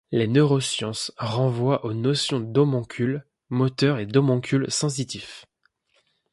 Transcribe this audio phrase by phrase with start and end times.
[0.09, 5.45] Les neurosciences renvoient aux notions d'homoncule moteur et d'homoncule sensitif.